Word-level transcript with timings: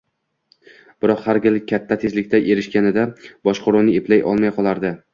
Biroq, 1.05 1.21
har 1.25 1.41
gal 1.43 1.59
katta 1.73 1.99
tezlikka 2.05 2.41
erishganida 2.57 3.07
boshqaruvni 3.49 3.99
eplay 4.03 4.29
olmay 4.35 4.61
qolardi. 4.61 4.97